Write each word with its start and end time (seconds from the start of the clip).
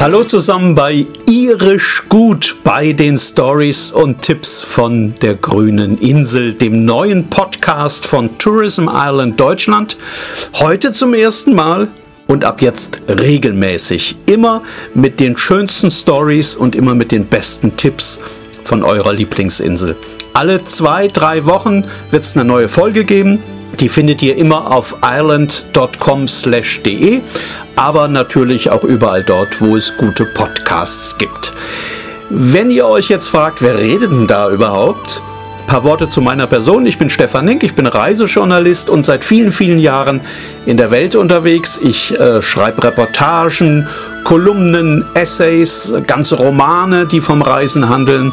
Hallo 0.00 0.22
zusammen 0.22 0.74
bei 0.74 1.06
Irisch 1.26 2.02
Gut 2.08 2.56
bei 2.62 2.92
den 2.92 3.16
Stories 3.16 3.90
und 3.90 4.20
Tipps 4.20 4.62
von 4.62 5.14
der 5.22 5.34
grünen 5.34 5.96
Insel, 5.98 6.52
dem 6.52 6.84
neuen 6.84 7.28
Podcast 7.30 8.06
von 8.06 8.36
Tourism 8.38 8.88
Island 8.92 9.40
Deutschland. 9.40 9.96
Heute 10.54 10.92
zum 10.92 11.14
ersten 11.14 11.54
Mal 11.54 11.88
und 12.26 12.44
ab 12.44 12.60
jetzt 12.60 13.00
regelmäßig. 13.08 14.16
Immer 14.26 14.62
mit 14.94 15.20
den 15.20 15.36
schönsten 15.36 15.90
Stories 15.90 16.54
und 16.56 16.74
immer 16.74 16.94
mit 16.94 17.12
den 17.12 17.26
besten 17.26 17.76
Tipps 17.76 18.20
von 18.62 18.82
eurer 18.82 19.12
Lieblingsinsel. 19.12 19.96
Alle 20.32 20.64
zwei, 20.64 21.08
drei 21.08 21.44
Wochen 21.46 21.84
wird 22.10 22.24
es 22.24 22.36
eine 22.36 22.44
neue 22.44 22.68
Folge 22.68 23.04
geben. 23.04 23.38
Die 23.80 23.88
findet 23.88 24.22
ihr 24.22 24.36
immer 24.36 24.72
auf 24.72 24.96
island.com/de, 25.04 27.22
aber 27.76 28.08
natürlich 28.08 28.70
auch 28.70 28.84
überall 28.84 29.24
dort, 29.24 29.60
wo 29.60 29.76
es 29.76 29.96
gute 29.96 30.26
Podcasts 30.26 31.18
gibt. 31.18 31.52
Wenn 32.30 32.70
ihr 32.70 32.86
euch 32.86 33.08
jetzt 33.08 33.28
fragt, 33.28 33.62
wer 33.62 33.78
redet 33.78 34.10
denn 34.10 34.26
da 34.26 34.50
überhaupt? 34.50 35.20
Ein 35.60 35.66
paar 35.66 35.84
Worte 35.84 36.08
zu 36.08 36.20
meiner 36.20 36.46
Person. 36.46 36.86
Ich 36.86 36.98
bin 36.98 37.10
Stefan 37.10 37.46
Nink, 37.46 37.62
ich 37.62 37.74
bin 37.74 37.86
Reisejournalist 37.86 38.90
und 38.90 39.04
seit 39.04 39.24
vielen, 39.24 39.50
vielen 39.50 39.78
Jahren 39.78 40.20
in 40.66 40.76
der 40.76 40.90
Welt 40.90 41.16
unterwegs. 41.16 41.80
Ich 41.82 42.18
äh, 42.18 42.42
schreibe 42.42 42.84
Reportagen, 42.84 43.88
Kolumnen, 44.24 45.04
Essays, 45.14 45.92
ganze 46.06 46.36
Romane, 46.36 47.06
die 47.06 47.20
vom 47.20 47.42
Reisen 47.42 47.88
handeln. 47.88 48.32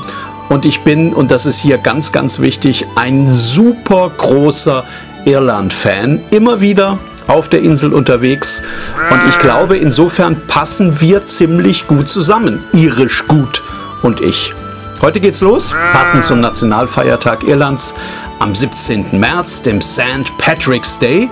Und 0.50 0.66
ich 0.66 0.82
bin, 0.82 1.14
und 1.14 1.32
das 1.32 1.46
ist 1.46 1.60
hier 1.60 1.78
ganz, 1.78 2.12
ganz 2.12 2.40
wichtig, 2.40 2.86
ein 2.96 3.30
super 3.30 4.12
großer 4.18 4.84
Irland-Fan. 5.26 6.22
Immer 6.32 6.62
wieder 6.62 7.00
auf 7.28 7.50
der 7.50 7.62
Insel 7.62 7.94
unterwegs. 7.94 8.64
Und 9.10 9.22
ich 9.30 9.40
glaube, 9.40 9.78
insofern 9.78 10.48
passen 10.48 11.02
wir 11.02 11.26
ziemlich 11.26 11.88
gut 11.88 12.10
zusammen. 12.10 12.64
Irisch 12.74 13.28
gut 13.28 13.64
und 14.02 14.22
ich. 14.22 14.54
Heute 15.02 15.20
geht's 15.20 15.42
los, 15.42 15.74
passend 15.94 16.24
zum 16.24 16.42
Nationalfeiertag 16.42 17.44
Irlands 17.44 17.96
am 18.38 18.54
17. 18.54 19.20
März, 19.20 19.62
dem 19.64 19.82
St. 19.82 20.32
Patrick's 20.38 21.00
Day, 21.00 21.30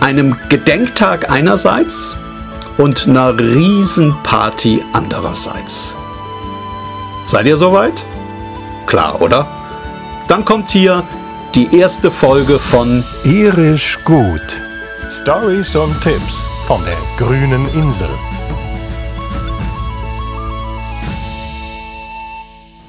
einem 0.00 0.36
Gedenktag 0.48 1.30
einerseits 1.30 2.16
und 2.76 3.06
einer 3.06 3.38
Riesenparty 3.38 4.82
andererseits. 4.92 5.96
Seid 7.26 7.46
ihr 7.46 7.56
soweit? 7.56 8.04
Klar, 8.86 9.20
oder? 9.20 9.46
Dann 10.26 10.44
kommt 10.44 10.70
hier 10.70 11.04
die 11.54 11.68
erste 11.76 12.10
Folge 12.10 12.58
von 12.58 13.04
Irisch 13.22 13.98
gut. 14.04 14.60
Stories 15.08 15.76
und 15.76 16.00
Tipps 16.00 16.44
von 16.66 16.84
der 16.84 16.96
grünen 17.16 17.68
Insel. 17.74 18.08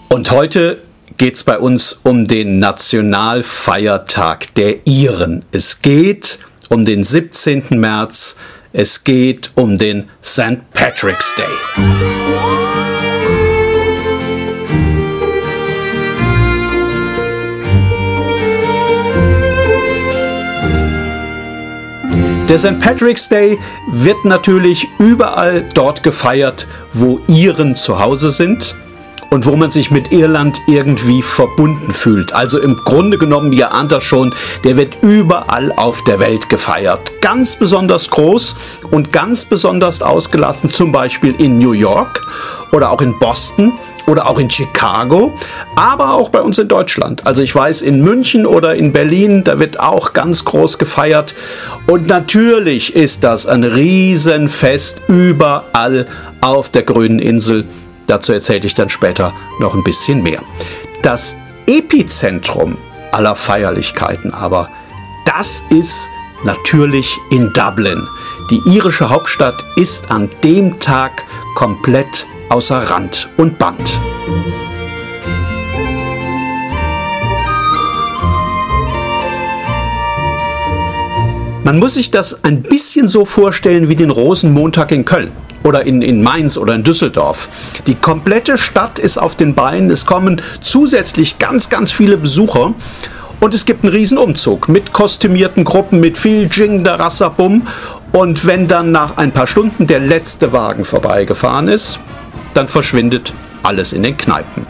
Und 0.10 0.32
heute 0.32 0.82
geht 1.18 1.36
es 1.36 1.44
bei 1.44 1.60
uns 1.60 2.00
um 2.04 2.26
den 2.26 2.58
Nationalfeiertag 2.58 4.56
der 4.56 4.88
Iren. 4.88 5.46
Es 5.52 5.84
geht 5.84 6.40
um 6.70 6.86
den 6.86 7.04
17. 7.04 7.66
März. 7.70 8.38
Es 8.74 9.04
geht 9.04 9.52
um 9.54 9.78
den 9.78 10.10
St. 10.24 10.58
Patrick's 10.74 11.36
Day. 11.36 12.15
Der 22.48 22.60
St. 22.60 22.80
Patrick's 22.80 23.28
Day 23.28 23.58
wird 23.88 24.24
natürlich 24.24 24.88
überall 25.00 25.66
dort 25.74 26.04
gefeiert, 26.04 26.68
wo 26.94 27.20
Iren 27.28 27.74
zu 27.74 28.00
Hause 28.00 28.30
sind 28.30 28.76
und 29.30 29.46
wo 29.46 29.56
man 29.56 29.72
sich 29.72 29.92
mit 29.92 30.12
Irland 30.12 30.60
irgendwie 30.68 31.22
verbunden 31.22 31.92
fühlt. 31.92 32.34
Also 32.34 32.60
im 32.60 32.76
Grunde 32.78 33.18
genommen, 33.18 33.54
ihr 33.54 33.74
ahnt 33.74 33.92
das 33.92 34.04
schon, 34.04 34.34
der 34.64 34.78
wird 34.78 34.98
überall 35.02 35.72
auf 35.76 36.04
der 36.04 36.20
Welt 36.20 36.50
gefeiert. 36.50 37.22
Ganz 37.22 37.56
besonders 37.56 38.10
groß 38.10 38.56
und 38.92 39.12
ganz 39.12 39.46
besonders 39.46 40.02
ausgelassen, 40.02 40.70
zum 40.70 40.92
Beispiel 40.92 41.36
in 41.38 41.58
New 41.58 41.74
York 41.74 42.22
oder 42.72 42.92
auch 42.92 43.02
in 43.02 43.18
Boston 43.20 43.74
oder 44.08 44.28
auch 44.28 44.40
in 44.40 44.50
Chicago, 44.50 45.34
aber 45.76 46.14
auch 46.14 46.30
bei 46.30 46.42
uns 46.42 46.60
in 46.60 46.68
Deutschland. 46.68 47.26
Also 47.26 47.42
ich 47.42 47.56
weiß, 47.56 47.82
in 47.82 48.02
München 48.02 48.46
oder 48.46 48.76
in 48.76 48.92
Berlin, 48.92 49.44
da 49.44 49.60
wird 49.60 49.80
auch 49.80 50.14
ganz 50.14 50.46
groß 50.46 50.78
gefeiert. 50.78 51.36
Und 51.88 52.08
natürlich 52.08 52.96
ist 52.96 53.24
das 53.24 53.48
ein 53.48 53.64
Riesenfest 53.64 55.02
überall 55.08 56.06
auf 56.42 56.70
der 56.70 56.84
grünen 56.84 57.20
Insel. 57.20 57.66
Dazu 58.08 58.34
erzähle 58.34 58.66
ich 58.66 58.76
dann 58.76 58.90
später 58.90 59.34
noch 59.60 59.74
ein 59.74 59.84
bisschen 59.84 60.22
mehr. 60.22 60.42
Das 61.02 61.38
Epizentrum 61.68 62.78
aller 63.12 63.36
Feierlichkeiten 63.36 64.34
aber, 64.34 64.70
das 65.26 65.64
ist 65.70 66.08
natürlich 66.44 67.18
in 67.32 67.52
Dublin. 67.54 68.08
Die 68.52 68.62
irische 68.66 69.10
Hauptstadt 69.10 69.66
ist 69.76 70.12
an 70.12 70.30
dem 70.44 70.80
Tag 70.80 71.24
komplett 71.56 72.28
außer 72.50 72.90
Rand 72.90 73.30
und 73.38 73.58
Band. 73.58 74.00
Man 81.66 81.80
muss 81.80 81.96
sich 81.96 82.12
das 82.12 82.44
ein 82.44 82.62
bisschen 82.62 83.08
so 83.08 83.26
vorstellen 83.26 83.90
wie 83.90 83.96
den 83.96 84.12
Rosenmontag 84.12 84.92
in 84.92 85.04
Köln 85.04 85.32
oder 85.64 85.84
in, 85.84 86.04
in 86.04 86.22
Mainz 86.22 86.60
oder 86.60 86.76
in 86.76 86.84
Düsseldorf. 86.84 87.50
Die 87.88 87.96
komplette 87.96 88.60
Stadt 88.60 89.00
ist 89.00 89.18
auf 89.18 89.36
den 89.36 89.56
Beinen. 89.56 89.90
Es 89.90 90.06
kommen 90.06 90.44
zusätzlich 90.62 91.40
ganz, 91.40 91.70
ganz 91.70 91.92
viele 91.92 92.18
Besucher. 92.18 92.76
Und 93.40 93.56
es 93.56 93.66
gibt 93.66 93.84
einen 93.84 93.92
riesen 93.92 94.20
Umzug 94.20 94.70
mit 94.70 94.94
kostümierten 94.94 95.64
Gruppen, 95.64 96.00
mit 96.00 96.20
viel 96.20 96.48
Jing, 96.52 96.84
der 96.84 97.00
Rassabum. 97.00 97.66
Und 98.12 98.46
wenn 98.46 98.68
dann 98.68 98.92
nach 98.92 99.18
ein 99.18 99.32
paar 99.32 99.48
Stunden 99.48 99.88
der 99.88 100.02
letzte 100.02 100.54
Wagen 100.54 100.86
vorbeigefahren 100.86 101.68
ist, 101.68 102.00
dann 102.54 102.68
verschwindet 102.68 103.34
alles 103.64 103.92
in 103.92 104.04
den 104.04 104.16
Kneipen. 104.18 104.68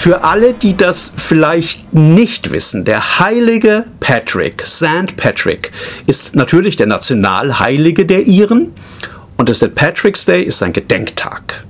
Für 0.00 0.24
alle, 0.24 0.54
die 0.54 0.78
das 0.78 1.12
vielleicht 1.14 1.92
nicht 1.92 2.52
wissen, 2.52 2.86
der 2.86 3.18
heilige 3.18 3.84
Patrick, 4.00 4.62
St. 4.62 5.14
Patrick, 5.18 5.72
ist 6.06 6.34
natürlich 6.34 6.76
der 6.76 6.86
Nationalheilige 6.86 8.06
der 8.06 8.26
Iren 8.26 8.72
und 9.36 9.50
der 9.50 9.54
St. 9.54 9.74
Patrick's 9.74 10.24
Day 10.24 10.42
ist 10.42 10.62
ein 10.62 10.72
Gedenktag. 10.72 11.66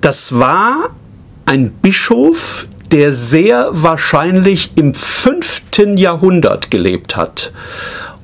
Das 0.00 0.40
war 0.40 0.96
ein 1.44 1.70
Bischof, 1.70 2.66
der 2.90 3.12
sehr 3.12 3.68
wahrscheinlich 3.72 4.70
im 4.76 4.94
5. 4.94 5.96
Jahrhundert 5.96 6.70
gelebt 6.70 7.14
hat 7.14 7.52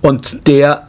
und 0.01 0.49
der 0.49 0.89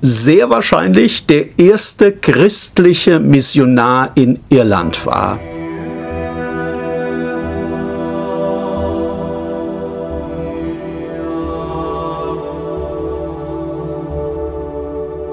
sehr 0.00 0.50
wahrscheinlich 0.50 1.26
der 1.26 1.58
erste 1.58 2.12
christliche 2.12 3.18
Missionar 3.18 4.12
in 4.14 4.38
Irland 4.50 5.04
war. 5.04 5.40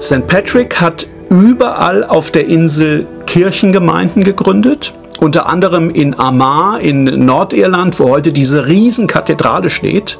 St. 0.06 0.24
Patrick 0.28 0.80
hat 0.80 1.08
überall 1.30 2.04
auf 2.04 2.30
der 2.30 2.46
Insel 2.46 3.08
Kirchengemeinden 3.26 4.22
gegründet, 4.22 4.94
unter 5.18 5.48
anderem 5.48 5.90
in 5.90 6.14
Armagh 6.14 6.78
in 6.80 7.24
Nordirland, 7.24 7.98
wo 7.98 8.10
heute 8.10 8.32
diese 8.32 8.68
Riesenkathedrale 8.68 9.68
steht. 9.68 10.16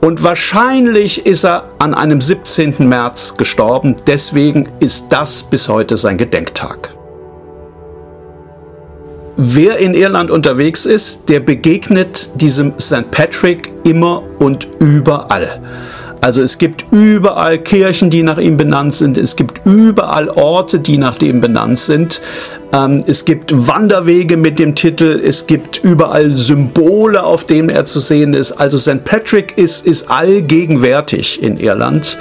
Und 0.00 0.24
wahrscheinlich 0.24 1.24
ist 1.26 1.44
er 1.44 1.68
an 1.78 1.94
einem 1.94 2.20
17. 2.20 2.88
März 2.88 3.36
gestorben, 3.36 3.94
deswegen 4.08 4.68
ist 4.80 5.06
das 5.10 5.44
bis 5.44 5.68
heute 5.68 5.96
sein 5.96 6.18
Gedenktag. 6.18 6.88
Wer 9.36 9.78
in 9.78 9.94
Irland 9.94 10.28
unterwegs 10.32 10.86
ist, 10.86 11.28
der 11.28 11.38
begegnet 11.38 12.30
diesem 12.34 12.76
St. 12.80 13.12
Patrick 13.12 13.70
immer 13.84 14.24
und 14.40 14.66
überall. 14.80 15.60
Also 16.22 16.40
es 16.40 16.56
gibt 16.56 16.86
überall 16.92 17.58
Kirchen, 17.58 18.08
die 18.08 18.22
nach 18.22 18.38
ihm 18.38 18.56
benannt 18.56 18.94
sind. 18.94 19.18
Es 19.18 19.34
gibt 19.34 19.60
überall 19.66 20.28
Orte, 20.28 20.78
die 20.78 20.96
nach 20.96 21.18
dem 21.18 21.40
benannt 21.40 21.80
sind. 21.80 22.20
Ähm, 22.72 23.02
es 23.08 23.24
gibt 23.24 23.50
Wanderwege 23.66 24.36
mit 24.36 24.60
dem 24.60 24.76
Titel. 24.76 25.20
Es 25.20 25.48
gibt 25.48 25.80
überall 25.82 26.30
Symbole, 26.36 27.24
auf 27.24 27.44
denen 27.44 27.70
er 27.70 27.86
zu 27.86 27.98
sehen 27.98 28.34
ist. 28.34 28.52
Also 28.52 28.78
St. 28.78 29.02
Patrick 29.02 29.58
ist, 29.58 29.84
ist 29.84 30.08
allgegenwärtig 30.12 31.42
in 31.42 31.58
Irland. 31.58 32.16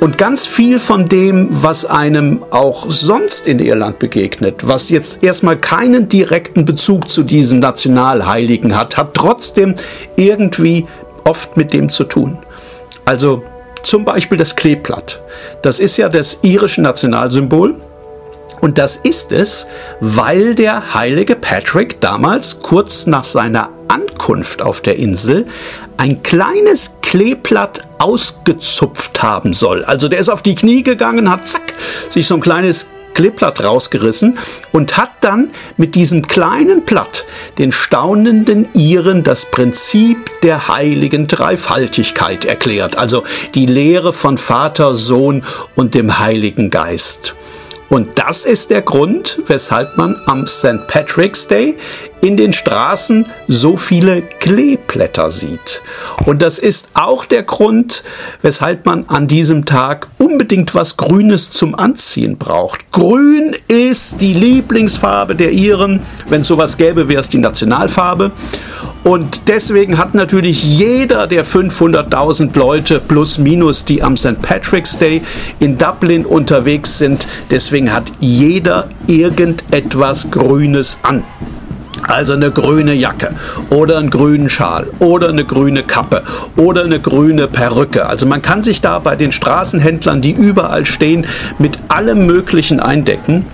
Und 0.00 0.18
ganz 0.18 0.44
viel 0.44 0.80
von 0.80 1.08
dem, 1.08 1.46
was 1.50 1.84
einem 1.84 2.44
auch 2.50 2.90
sonst 2.90 3.46
in 3.46 3.60
Irland 3.60 4.00
begegnet, 4.00 4.66
was 4.66 4.90
jetzt 4.90 5.22
erstmal 5.22 5.56
keinen 5.56 6.08
direkten 6.08 6.64
Bezug 6.64 7.08
zu 7.08 7.22
diesen 7.22 7.60
Nationalheiligen 7.60 8.76
hat, 8.76 8.96
hat 8.96 9.14
trotzdem 9.14 9.76
irgendwie 10.16 10.84
oft 11.22 11.56
mit 11.56 11.72
dem 11.72 11.90
zu 11.90 12.02
tun. 12.02 12.38
Also 13.04 13.42
Zum 13.82 14.04
Beispiel 14.04 14.36
das 14.36 14.56
Kleeblatt. 14.56 15.20
Das 15.62 15.78
ist 15.78 15.96
ja 15.96 16.08
das 16.08 16.38
irische 16.42 16.82
Nationalsymbol. 16.82 17.76
Und 18.60 18.78
das 18.78 18.96
ist 18.96 19.30
es, 19.30 19.68
weil 20.00 20.56
der 20.56 20.94
heilige 20.94 21.36
Patrick 21.36 22.00
damals 22.00 22.62
kurz 22.62 23.06
nach 23.06 23.22
seiner 23.22 23.68
Ankunft 23.86 24.60
auf 24.60 24.80
der 24.80 24.96
Insel 24.96 25.44
ein 25.98 26.22
kleines 26.24 26.96
Kleeblatt 27.02 27.86
ausgezupft 27.98 29.22
haben 29.22 29.52
soll. 29.52 29.84
Also 29.84 30.08
der 30.08 30.18
ist 30.18 30.30
auf 30.30 30.42
die 30.42 30.56
Knie 30.56 30.82
gegangen, 30.82 31.30
hat 31.30 31.46
zack, 31.46 31.74
sich 32.08 32.26
so 32.26 32.34
ein 32.34 32.40
kleines 32.40 32.86
Kleeblatt 33.16 33.64
rausgerissen 33.64 34.38
und 34.72 34.98
hat 34.98 35.10
dann 35.22 35.48
mit 35.78 35.94
diesem 35.94 36.28
kleinen 36.28 36.82
Blatt 36.82 37.24
den 37.56 37.72
staunenden 37.72 38.68
Iren 38.74 39.22
das 39.22 39.50
Prinzip 39.50 40.42
der 40.42 40.68
heiligen 40.68 41.26
Dreifaltigkeit 41.26 42.44
erklärt, 42.44 42.98
also 42.98 43.24
die 43.54 43.64
Lehre 43.64 44.12
von 44.12 44.36
Vater, 44.36 44.94
Sohn 44.94 45.44
und 45.74 45.94
dem 45.94 46.18
Heiligen 46.18 46.68
Geist. 46.68 47.34
Und 47.88 48.18
das 48.18 48.44
ist 48.44 48.70
der 48.70 48.82
Grund, 48.82 49.40
weshalb 49.46 49.96
man 49.96 50.20
am 50.26 50.46
St. 50.46 50.86
Patrick's 50.86 51.46
Day 51.46 51.78
in 52.26 52.36
den 52.36 52.52
Straßen 52.52 53.26
so 53.46 53.76
viele 53.76 54.20
Kleeblätter 54.20 55.30
sieht. 55.30 55.82
Und 56.24 56.42
das 56.42 56.58
ist 56.58 56.88
auch 56.94 57.24
der 57.24 57.44
Grund, 57.44 58.02
weshalb 58.42 58.84
man 58.84 59.04
an 59.06 59.28
diesem 59.28 59.64
Tag 59.64 60.08
unbedingt 60.18 60.74
was 60.74 60.96
Grünes 60.96 61.52
zum 61.52 61.76
Anziehen 61.76 62.36
braucht. 62.36 62.90
Grün 62.90 63.54
ist 63.68 64.20
die 64.20 64.34
Lieblingsfarbe 64.34 65.36
der 65.36 65.52
Iren. 65.52 66.00
Wenn 66.28 66.40
es 66.40 66.48
sowas 66.48 66.76
gäbe, 66.76 67.08
wäre 67.08 67.20
es 67.20 67.28
die 67.28 67.38
Nationalfarbe. 67.38 68.32
Und 69.04 69.46
deswegen 69.46 69.98
hat 69.98 70.14
natürlich 70.14 70.64
jeder 70.64 71.28
der 71.28 71.44
500.000 71.44 72.58
Leute 72.58 72.98
plus 72.98 73.38
minus, 73.38 73.84
die 73.84 74.02
am 74.02 74.16
St. 74.16 74.42
Patrick's 74.42 74.98
Day 74.98 75.22
in 75.60 75.78
Dublin 75.78 76.26
unterwegs 76.26 76.98
sind, 76.98 77.28
deswegen 77.52 77.92
hat 77.92 78.10
jeder 78.18 78.88
irgendetwas 79.06 80.28
Grünes 80.32 80.98
an. 81.04 81.22
Also 82.02 82.34
eine 82.34 82.50
grüne 82.50 82.94
Jacke 82.94 83.34
oder 83.70 83.98
einen 83.98 84.10
grünen 84.10 84.48
Schal 84.48 84.86
oder 85.00 85.28
eine 85.28 85.44
grüne 85.44 85.82
Kappe 85.82 86.22
oder 86.56 86.84
eine 86.84 87.00
grüne 87.00 87.48
Perücke. 87.48 88.06
Also 88.06 88.26
man 88.26 88.42
kann 88.42 88.62
sich 88.62 88.80
da 88.80 88.98
bei 88.98 89.16
den 89.16 89.32
Straßenhändlern, 89.32 90.20
die 90.20 90.32
überall 90.32 90.84
stehen, 90.84 91.26
mit 91.58 91.78
allem 91.88 92.26
Möglichen 92.26 92.80
eindecken. 92.80 93.46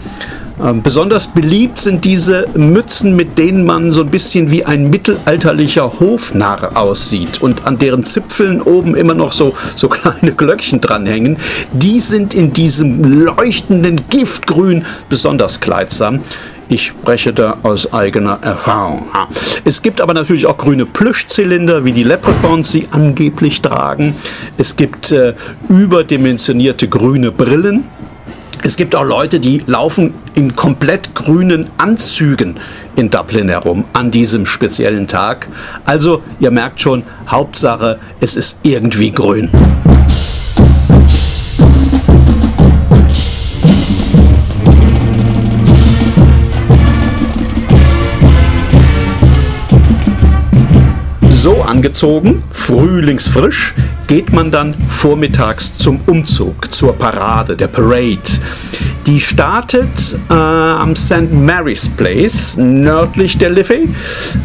Ähm, 0.63 0.83
besonders 0.83 1.27
beliebt 1.27 1.79
sind 1.79 2.05
diese 2.05 2.47
Mützen, 2.55 3.17
mit 3.17 3.39
denen 3.39 3.65
man 3.65 3.91
so 3.91 4.03
ein 4.03 4.11
bisschen 4.11 4.51
wie 4.51 4.65
ein 4.65 4.91
mittelalterlicher 4.91 5.99
Hofnarr 5.99 6.77
aussieht 6.77 7.43
und 7.43 7.67
an 7.67 7.79
deren 7.79 8.05
Zipfeln 8.05 8.61
oben 8.61 8.95
immer 8.95 9.15
noch 9.15 9.33
so, 9.33 9.55
so 9.75 9.89
kleine 9.89 10.33
Glöckchen 10.33 10.81
dranhängen. 10.81 11.39
Die 11.73 12.01
sind 12.01 12.35
in 12.35 12.53
diesem 12.53 13.03
leuchtenden 13.03 14.01
Giftgrün 14.09 14.85
besonders 15.09 15.61
kleidsam. 15.61 16.21
Ich 16.73 16.87
spreche 16.87 17.35
da 17.35 17.59
aus 17.65 17.93
eigener 17.93 18.39
Erfahrung. 18.41 19.07
Es 19.63 19.83
gibt 19.83 20.01
aber 20.01 20.15
natürlich 20.15 20.47
auch 20.47 20.57
grüne 20.57 20.87
Plüschzylinder, 20.87 21.85
wie 21.85 21.93
die 21.93 22.03
Leprechauns 22.03 22.73
sie 22.73 22.89
angeblich 22.93 23.61
tragen. 23.61 24.15
Es 24.57 24.75
gibt 24.75 25.13
äh, 25.13 25.35
überdimensionierte 25.69 26.89
grüne 26.89 27.31
Brillen. 27.31 27.85
Es 28.63 28.77
gibt 28.77 28.95
auch 28.95 29.05
Leute, 29.05 29.39
die 29.39 29.63
laufen 29.67 30.15
in 30.33 30.57
komplett 30.57 31.15
grünen 31.15 31.69
Anzügen 31.77 32.59
in 32.97 33.11
Dublin 33.11 33.51
herum 33.51 33.85
an 33.93 34.11
diesem 34.11 34.47
speziellen 34.47 35.07
Tag. 35.07 35.49
Also, 35.85 36.23
ihr 36.41 36.51
merkt 36.51 36.81
schon, 36.81 37.03
Hauptsache, 37.29 37.99
es 38.21 38.35
ist 38.35 38.61
irgendwie 38.63 39.11
grün. 39.11 39.51
Angezogen, 51.69 52.43
frühlingsfrisch, 52.51 53.75
geht 54.07 54.33
man 54.33 54.51
dann 54.51 54.75
vormittags 54.89 55.77
zum 55.77 56.01
Umzug, 56.07 56.73
zur 56.73 56.93
Parade, 56.95 57.57
der 57.57 57.69
Parade. 57.69 58.21
Die 59.07 59.21
startet 59.21 60.17
äh, 60.31 60.33
am 60.33 60.95
St. 60.95 61.33
Mary's 61.33 61.89
Place, 61.89 62.57
nördlich 62.57 63.39
der 63.39 63.51
Liffey, 63.51 63.89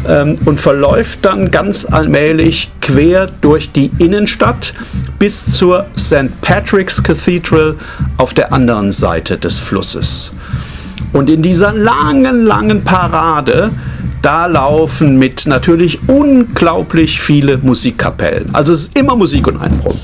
ähm, 0.08 0.38
und 0.44 0.60
verläuft 0.60 1.24
dann 1.24 1.50
ganz 1.50 1.84
allmählich 1.84 2.70
quer 2.80 3.28
durch 3.40 3.70
die 3.70 3.90
Innenstadt 3.98 4.74
bis 5.18 5.52
zur 5.52 5.86
St. 5.96 6.40
Patrick's 6.40 7.02
Cathedral 7.02 7.76
auf 8.16 8.34
der 8.34 8.52
anderen 8.52 8.90
Seite 8.90 9.38
des 9.38 9.58
Flusses. 9.58 10.34
Und 11.12 11.30
in 11.30 11.42
dieser 11.42 11.72
langen, 11.72 12.44
langen 12.44 12.84
Parade 12.84 13.70
da 14.28 14.44
laufen 14.44 15.18
mit 15.18 15.46
natürlich 15.46 16.00
unglaublich 16.06 17.18
viele 17.18 17.56
Musikkapellen. 17.56 18.54
Also 18.54 18.74
es 18.74 18.80
ist 18.80 18.98
immer 18.98 19.16
Musik 19.16 19.46
und 19.46 19.56
Einbruch. 19.56 19.94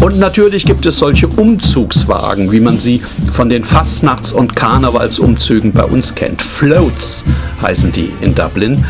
Und 0.00 0.18
natürlich 0.18 0.64
gibt 0.64 0.86
es 0.86 0.96
solche 0.96 1.28
Umzugswagen, 1.28 2.50
wie 2.50 2.60
man 2.60 2.78
sie 2.78 3.02
von 3.30 3.50
den 3.50 3.62
Fastnachts- 3.62 4.32
und 4.32 4.56
Karnevalsumzügen 4.56 5.72
bei 5.72 5.84
uns 5.84 6.14
kennt. 6.14 6.40
Floats 6.40 7.26
heißen 7.60 7.92
die 7.92 8.10
in 8.22 8.34
Dublin. 8.34 8.86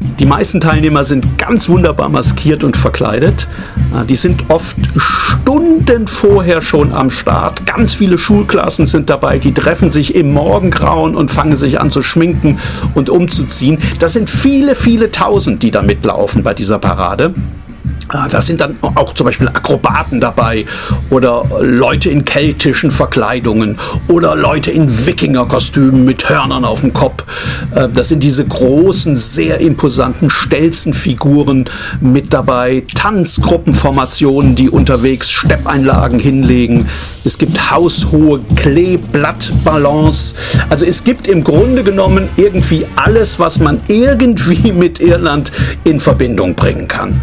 Die 0.00 0.26
meisten 0.26 0.60
Teilnehmer 0.60 1.04
sind 1.04 1.38
ganz 1.38 1.68
wunderbar 1.68 2.08
maskiert 2.08 2.64
und 2.64 2.76
verkleidet. 2.76 3.48
Ah, 3.94 4.04
die 4.04 4.16
sind 4.16 4.44
oft 4.48 4.76
Stunden 4.96 6.06
vorher 6.06 6.60
schon 6.60 6.92
am 6.92 7.08
Start. 7.10 7.66
Ganz 7.66 7.94
viele 7.94 8.18
Schulklassen 8.18 8.86
sind 8.86 9.08
dabei, 9.08 9.38
die 9.38 9.54
treffen 9.54 9.90
sich 9.90 10.14
im 10.14 10.32
Morgengrauen 10.32 11.16
und 11.16 11.30
fangen 11.30 11.56
sich 11.56 11.80
an 11.80 11.90
zu 11.90 12.02
schminken 12.02 12.58
und 12.94 13.08
umzuziehen. 13.08 13.78
Das 13.98 14.12
sind 14.12 14.28
viele, 14.28 14.74
viele 14.74 15.10
Tausend, 15.10 15.62
die 15.62 15.70
da 15.70 15.82
mitlaufen 15.82 16.42
bei 16.42 16.52
dieser 16.52 16.78
Parade. 16.78 17.32
Ah, 18.08 18.28
da 18.28 18.40
sind 18.40 18.60
dann 18.60 18.78
auch 18.82 19.14
zum 19.14 19.26
Beispiel 19.26 19.48
Akrobaten 19.48 20.20
dabei 20.20 20.64
oder 21.10 21.44
Leute 21.60 22.08
in 22.08 22.24
keltischen 22.24 22.92
Verkleidungen 22.92 23.78
oder 24.06 24.36
Leute 24.36 24.70
in 24.70 25.06
Wikingerkostümen 25.06 26.04
mit 26.04 26.28
Hörnern 26.28 26.64
auf 26.64 26.82
dem 26.82 26.92
Kopf. 26.92 27.24
Äh, 27.74 27.88
das 27.88 28.08
sind 28.08 28.22
diese 28.22 28.44
großen, 28.44 29.16
sehr 29.16 29.60
imposanten 29.60 30.30
Stelzenfiguren 30.30 31.68
mit 32.00 32.32
dabei. 32.32 32.84
Tanzgruppenformationen, 32.94 34.54
die 34.54 34.70
unterwegs 34.70 35.28
Steppeinlagen 35.28 36.20
hinlegen. 36.20 36.86
Es 37.24 37.38
gibt 37.38 37.72
haushohe 37.72 38.40
Kleeblattballons. 38.54 40.36
Also 40.70 40.86
es 40.86 41.02
gibt 41.02 41.26
im 41.26 41.42
Grunde 41.42 41.82
genommen 41.82 42.28
irgendwie 42.36 42.86
alles, 42.94 43.40
was 43.40 43.58
man 43.58 43.80
irgendwie 43.88 44.70
mit 44.70 45.00
Irland 45.00 45.50
in 45.82 45.98
Verbindung 45.98 46.54
bringen 46.54 46.86
kann. 46.86 47.20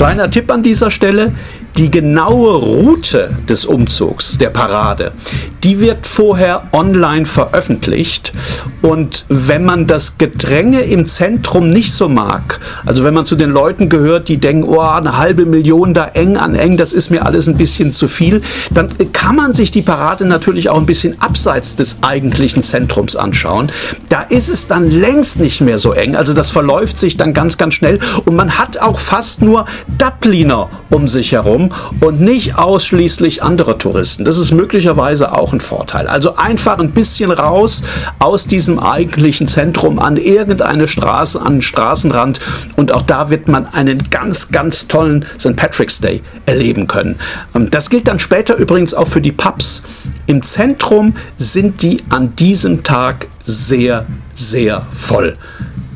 Kleiner 0.00 0.30
Tipp 0.30 0.50
an 0.50 0.62
dieser 0.62 0.90
Stelle, 0.90 1.30
die 1.76 1.90
genaue 1.90 2.54
Route 2.56 3.36
des 3.48 3.64
Umzugs, 3.64 4.38
der 4.38 4.50
Parade, 4.50 5.12
die 5.62 5.80
wird 5.80 6.06
vorher 6.06 6.64
online 6.72 7.26
veröffentlicht. 7.26 8.32
Und 8.82 9.24
wenn 9.28 9.64
man 9.64 9.86
das 9.86 10.18
Gedränge 10.18 10.80
im 10.80 11.06
Zentrum 11.06 11.70
nicht 11.70 11.92
so 11.92 12.08
mag, 12.08 12.60
also 12.86 13.04
wenn 13.04 13.14
man 13.14 13.26
zu 13.26 13.36
den 13.36 13.50
Leuten 13.50 13.88
gehört, 13.88 14.28
die 14.28 14.38
denken, 14.38 14.64
oh, 14.64 14.80
eine 14.80 15.18
halbe 15.18 15.46
Million 15.46 15.94
da 15.94 16.06
eng 16.06 16.36
an 16.36 16.54
eng, 16.54 16.76
das 16.76 16.92
ist 16.92 17.10
mir 17.10 17.24
alles 17.26 17.46
ein 17.46 17.56
bisschen 17.56 17.92
zu 17.92 18.08
viel, 18.08 18.40
dann 18.70 18.90
kann 19.12 19.36
man 19.36 19.52
sich 19.52 19.70
die 19.70 19.82
Parade 19.82 20.24
natürlich 20.24 20.70
auch 20.70 20.78
ein 20.78 20.86
bisschen 20.86 21.20
abseits 21.20 21.76
des 21.76 21.98
eigentlichen 22.02 22.62
Zentrums 22.62 23.16
anschauen. 23.16 23.70
Da 24.08 24.22
ist 24.22 24.48
es 24.48 24.66
dann 24.66 24.90
längst 24.90 25.38
nicht 25.38 25.60
mehr 25.60 25.78
so 25.78 25.92
eng. 25.92 26.16
Also 26.16 26.34
das 26.34 26.50
verläuft 26.50 26.98
sich 26.98 27.16
dann 27.16 27.34
ganz, 27.34 27.58
ganz 27.58 27.74
schnell. 27.74 27.98
Und 28.24 28.34
man 28.34 28.58
hat 28.58 28.78
auch 28.78 28.98
fast 28.98 29.42
nur 29.42 29.66
Dubliner 29.98 30.70
um 30.90 31.06
sich 31.06 31.32
herum 31.32 31.59
und 32.00 32.20
nicht 32.20 32.56
ausschließlich 32.56 33.42
andere 33.42 33.76
Touristen. 33.76 34.24
Das 34.24 34.38
ist 34.38 34.52
möglicherweise 34.52 35.32
auch 35.34 35.52
ein 35.52 35.60
Vorteil. 35.60 36.06
Also 36.06 36.36
einfach 36.36 36.78
ein 36.78 36.92
bisschen 36.92 37.30
raus 37.30 37.82
aus 38.18 38.46
diesem 38.46 38.78
eigentlichen 38.78 39.46
Zentrum 39.46 39.98
an 39.98 40.16
irgendeine 40.16 40.88
Straße, 40.88 41.40
an 41.40 41.56
den 41.56 41.62
Straßenrand 41.62 42.40
und 42.76 42.92
auch 42.92 43.02
da 43.02 43.30
wird 43.30 43.48
man 43.48 43.66
einen 43.66 44.10
ganz, 44.10 44.50
ganz 44.50 44.88
tollen 44.88 45.26
St. 45.38 45.56
Patrick's 45.56 46.00
Day 46.00 46.22
erleben 46.46 46.86
können. 46.86 47.18
Ähm, 47.54 47.70
das 47.70 47.90
gilt 47.90 48.08
dann 48.08 48.18
später 48.18 48.56
übrigens 48.56 48.94
auch 48.94 49.08
für 49.08 49.20
die 49.20 49.32
Pubs. 49.32 49.82
Im 50.26 50.42
Zentrum 50.42 51.14
sind 51.36 51.82
die 51.82 52.04
an 52.08 52.34
diesem 52.36 52.82
Tag 52.82 53.26
sehr, 53.42 54.06
sehr 54.34 54.86
voll. 54.92 55.36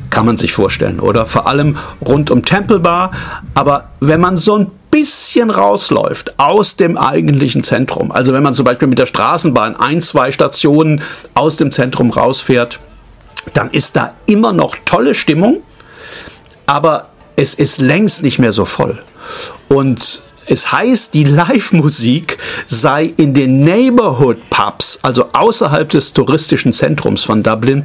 Kann 0.09 0.25
man 0.25 0.37
sich 0.37 0.53
vorstellen, 0.53 0.99
oder? 0.99 1.25
Vor 1.25 1.47
allem 1.47 1.77
rund 2.05 2.31
um 2.31 2.43
Temple 2.43 2.79
Bar. 2.79 3.11
Aber 3.53 3.89
wenn 3.99 4.21
man 4.21 4.37
so 4.37 4.57
ein 4.57 4.71
bisschen 4.91 5.49
rausläuft 5.49 6.39
aus 6.39 6.75
dem 6.75 6.97
eigentlichen 6.97 7.63
Zentrum, 7.63 8.11
also 8.11 8.33
wenn 8.33 8.43
man 8.43 8.53
zum 8.53 8.65
Beispiel 8.65 8.87
mit 8.87 8.99
der 8.99 9.05
Straßenbahn 9.05 9.75
ein, 9.75 9.99
zwei 10.01 10.31
Stationen 10.31 11.01
aus 11.33 11.57
dem 11.57 11.71
Zentrum 11.71 12.11
rausfährt, 12.11 12.79
dann 13.53 13.69
ist 13.71 13.95
da 13.95 14.13
immer 14.25 14.53
noch 14.53 14.75
tolle 14.85 15.13
Stimmung, 15.13 15.61
aber 16.65 17.09
es 17.35 17.53
ist 17.53 17.79
längst 17.79 18.23
nicht 18.23 18.39
mehr 18.39 18.51
so 18.51 18.65
voll. 18.65 18.97
Und 19.67 20.21
es 20.47 20.71
heißt, 20.71 21.13
die 21.13 21.23
Live-Musik 21.23 22.37
sei 22.67 23.13
in 23.17 23.33
den 23.33 23.61
Neighborhood 23.61 24.37
Pubs, 24.49 24.99
also 25.01 25.29
außerhalb 25.33 25.89
des 25.89 26.13
touristischen 26.13 26.71
Zentrums 26.71 27.23
von 27.23 27.41
Dublin, 27.41 27.83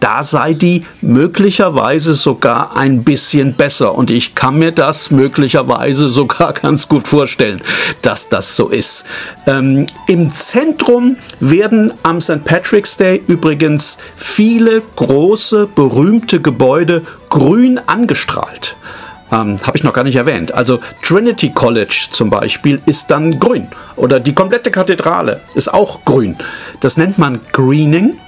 da 0.00 0.22
sei 0.22 0.52
die 0.52 0.84
möglicherweise 1.00 2.14
sogar 2.14 2.76
ein 2.76 3.02
bisschen 3.02 3.54
besser. 3.54 3.94
Und 3.94 4.10
ich 4.10 4.34
kann 4.34 4.58
mir 4.58 4.72
das 4.72 5.10
möglicherweise 5.10 6.10
sogar 6.10 6.52
ganz 6.62 6.88
gut 6.88 7.08
vorstellen, 7.08 7.62
dass 8.02 8.28
das 8.28 8.56
so 8.56 8.68
ist. 8.68 9.06
Ähm, 9.46 9.86
Im 10.06 10.30
Zentrum 10.30 11.16
werden 11.40 11.92
am 12.02 12.20
St. 12.20 12.44
Patrick's 12.44 12.96
Day 12.96 13.22
übrigens 13.26 13.96
viele 14.16 14.82
große, 14.96 15.68
berühmte 15.74 16.40
Gebäude 16.40 17.02
grün 17.30 17.80
angestrahlt. 17.86 18.76
Ähm, 19.32 19.56
Habe 19.66 19.76
ich 19.76 19.82
noch 19.82 19.94
gar 19.94 20.04
nicht 20.04 20.16
erwähnt. 20.16 20.52
Also 20.52 20.80
Trinity 21.02 21.50
College 21.50 22.08
zum 22.10 22.30
Beispiel 22.30 22.80
ist 22.86 23.10
dann 23.10 23.40
grün. 23.40 23.68
Oder 23.96 24.20
die 24.20 24.34
komplette 24.34 24.70
Kathedrale 24.70 25.40
ist 25.54 25.72
auch 25.72 26.04
grün. 26.04 26.36
Das 26.80 26.96
nennt 26.96 27.18
man 27.18 27.40
Greening. 27.52 28.18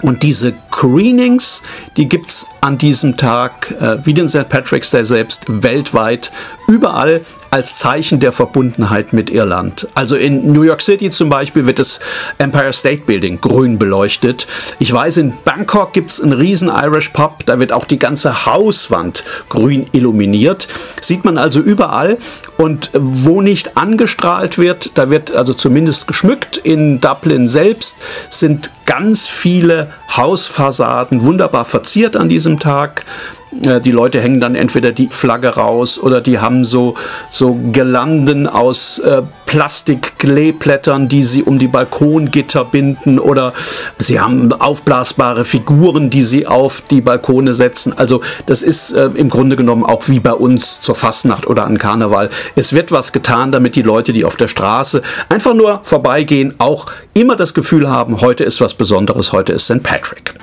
Und 0.00 0.24
diese 0.24 0.52
Greenings, 0.72 1.62
die 1.96 2.08
gibt 2.08 2.26
es 2.26 2.46
an 2.60 2.76
diesem 2.76 3.16
Tag, 3.16 3.70
äh, 3.80 4.04
wie 4.04 4.12
den 4.12 4.28
St. 4.28 4.48
Patrick's 4.48 4.90
Day 4.90 5.04
selbst, 5.04 5.44
weltweit 5.48 6.32
überall 6.72 7.20
als 7.50 7.78
Zeichen 7.78 8.18
der 8.18 8.32
Verbundenheit 8.32 9.12
mit 9.12 9.28
Irland. 9.28 9.86
Also 9.94 10.16
in 10.16 10.52
New 10.52 10.62
York 10.62 10.80
City 10.80 11.10
zum 11.10 11.28
Beispiel 11.28 11.66
wird 11.66 11.78
das 11.78 12.00
Empire 12.38 12.72
State 12.72 13.02
Building 13.02 13.40
grün 13.42 13.78
beleuchtet. 13.78 14.46
Ich 14.78 14.90
weiß, 14.90 15.18
in 15.18 15.34
Bangkok 15.44 15.92
gibt 15.92 16.12
es 16.12 16.20
einen 16.20 16.32
riesen 16.32 16.68
Irish 16.68 17.10
Pub, 17.10 17.44
da 17.44 17.58
wird 17.58 17.72
auch 17.72 17.84
die 17.84 17.98
ganze 17.98 18.46
Hauswand 18.46 19.24
grün 19.50 19.86
illuminiert. 19.92 20.66
Sieht 21.02 21.26
man 21.26 21.36
also 21.36 21.60
überall. 21.60 22.16
Und 22.56 22.90
wo 22.94 23.42
nicht 23.42 23.76
angestrahlt 23.76 24.56
wird, 24.56 24.92
da 24.96 25.10
wird 25.10 25.34
also 25.34 25.52
zumindest 25.52 26.06
geschmückt. 26.06 26.56
In 26.56 27.00
Dublin 27.00 27.48
selbst 27.48 27.98
sind 28.30 28.70
ganz 28.86 29.26
viele 29.26 29.90
Hausfassaden 30.16 31.22
wunderbar 31.22 31.64
verziert 31.64 32.16
an 32.16 32.28
diesem 32.28 32.58
Tag. 32.58 33.04
Die 33.52 33.90
Leute 33.90 34.20
hängen 34.20 34.40
dann 34.40 34.54
entweder 34.54 34.92
die 34.92 35.08
Flagge 35.08 35.48
raus 35.48 35.98
oder 35.98 36.22
die 36.22 36.38
haben 36.38 36.64
so, 36.64 36.94
so 37.30 37.58
Gelanden 37.72 38.46
aus 38.46 38.98
äh, 38.98 39.22
Plastik-Kleeblättern, 39.44 41.08
die 41.08 41.22
sie 41.22 41.42
um 41.42 41.58
die 41.58 41.68
Balkongitter 41.68 42.64
binden 42.64 43.18
oder 43.18 43.52
sie 43.98 44.18
haben 44.18 44.50
aufblasbare 44.50 45.44
Figuren, 45.44 46.08
die 46.08 46.22
sie 46.22 46.46
auf 46.46 46.80
die 46.80 47.02
Balkone 47.02 47.52
setzen. 47.52 47.92
Also 47.92 48.22
das 48.46 48.62
ist 48.62 48.92
äh, 48.92 49.10
im 49.14 49.28
Grunde 49.28 49.56
genommen 49.56 49.84
auch 49.84 50.08
wie 50.08 50.20
bei 50.20 50.32
uns 50.32 50.80
zur 50.80 50.94
Fastnacht 50.94 51.46
oder 51.46 51.66
an 51.66 51.76
Karneval. 51.76 52.30
Es 52.56 52.72
wird 52.72 52.92
was 52.92 53.12
getan, 53.12 53.52
damit 53.52 53.76
die 53.76 53.82
Leute, 53.82 54.14
die 54.14 54.24
auf 54.24 54.36
der 54.36 54.48
Straße 54.48 55.02
einfach 55.28 55.52
nur 55.52 55.80
vorbeigehen, 55.82 56.54
auch 56.56 56.86
immer 57.12 57.36
das 57.36 57.52
Gefühl 57.52 57.90
haben, 57.90 58.22
heute 58.22 58.44
ist 58.44 58.62
was 58.62 58.72
Besonderes, 58.72 59.32
heute 59.32 59.52
ist 59.52 59.66
St. 59.66 59.82
Patrick. 59.82 60.34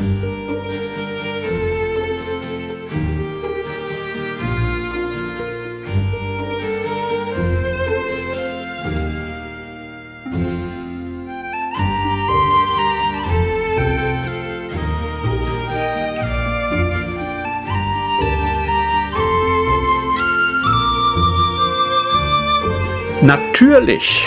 Natürlich 23.22 24.26